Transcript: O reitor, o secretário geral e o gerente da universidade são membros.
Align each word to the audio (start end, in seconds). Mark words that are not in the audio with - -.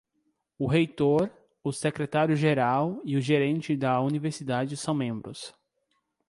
O 0.57 0.65
reitor, 0.65 1.29
o 1.63 1.71
secretário 1.71 2.35
geral 2.35 2.99
e 3.05 3.15
o 3.15 3.21
gerente 3.21 3.77
da 3.77 4.01
universidade 4.01 4.75
são 4.75 4.95
membros. 4.95 5.53